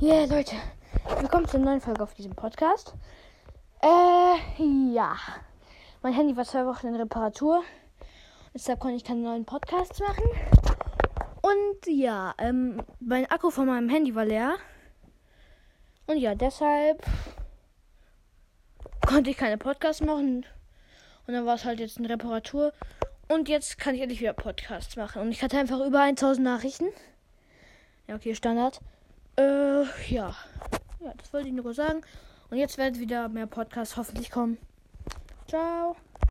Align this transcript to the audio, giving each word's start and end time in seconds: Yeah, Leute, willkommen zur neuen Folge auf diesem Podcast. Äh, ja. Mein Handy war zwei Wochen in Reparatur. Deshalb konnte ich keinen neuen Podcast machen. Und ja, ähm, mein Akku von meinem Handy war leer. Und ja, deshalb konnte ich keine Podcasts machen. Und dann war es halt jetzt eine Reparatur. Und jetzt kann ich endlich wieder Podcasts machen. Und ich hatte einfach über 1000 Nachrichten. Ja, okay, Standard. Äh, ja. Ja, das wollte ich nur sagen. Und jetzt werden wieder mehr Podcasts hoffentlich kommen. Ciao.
Yeah, 0.00 0.26
Leute, 0.26 0.54
willkommen 1.18 1.48
zur 1.48 1.58
neuen 1.58 1.80
Folge 1.80 2.04
auf 2.04 2.14
diesem 2.14 2.32
Podcast. 2.32 2.94
Äh, 3.82 4.62
ja. 4.94 5.16
Mein 6.02 6.12
Handy 6.12 6.36
war 6.36 6.44
zwei 6.44 6.64
Wochen 6.66 6.86
in 6.86 6.94
Reparatur. 6.94 7.64
Deshalb 8.54 8.78
konnte 8.78 8.94
ich 8.94 9.02
keinen 9.02 9.24
neuen 9.24 9.44
Podcast 9.44 9.98
machen. 9.98 10.22
Und 11.42 11.86
ja, 11.88 12.32
ähm, 12.38 12.80
mein 13.00 13.28
Akku 13.28 13.50
von 13.50 13.66
meinem 13.66 13.88
Handy 13.88 14.14
war 14.14 14.24
leer. 14.24 14.54
Und 16.06 16.18
ja, 16.18 16.36
deshalb 16.36 17.04
konnte 19.04 19.30
ich 19.30 19.36
keine 19.36 19.58
Podcasts 19.58 20.00
machen. 20.00 20.46
Und 21.26 21.34
dann 21.34 21.44
war 21.44 21.56
es 21.56 21.64
halt 21.64 21.80
jetzt 21.80 21.98
eine 21.98 22.08
Reparatur. 22.08 22.72
Und 23.26 23.48
jetzt 23.48 23.78
kann 23.78 23.96
ich 23.96 24.00
endlich 24.00 24.20
wieder 24.20 24.32
Podcasts 24.32 24.94
machen. 24.94 25.22
Und 25.22 25.32
ich 25.32 25.42
hatte 25.42 25.58
einfach 25.58 25.84
über 25.84 26.02
1000 26.02 26.44
Nachrichten. 26.44 26.86
Ja, 28.06 28.14
okay, 28.14 28.36
Standard. 28.36 28.80
Äh, 29.38 29.84
ja. 30.08 30.34
Ja, 31.00 31.14
das 31.16 31.32
wollte 31.32 31.48
ich 31.48 31.54
nur 31.54 31.72
sagen. 31.72 32.02
Und 32.50 32.58
jetzt 32.58 32.76
werden 32.76 32.98
wieder 32.98 33.28
mehr 33.28 33.46
Podcasts 33.46 33.96
hoffentlich 33.96 34.30
kommen. 34.30 34.58
Ciao. 35.46 35.96